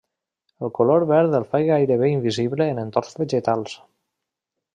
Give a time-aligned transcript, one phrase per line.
[0.67, 3.79] El color verd el fa gairebé invisible en entorns vegetals.